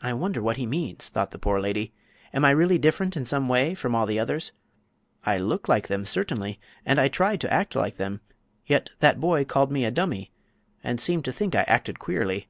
[0.00, 1.92] "I wonder that he means," thought the poor lady.
[2.32, 4.52] "Am I really different in some way from all the others?
[5.26, 8.20] I look like them, certainly; and I try to act like them;
[8.66, 10.30] yet that boy called me a dummy
[10.84, 12.46] and seemed to think I acted queerly."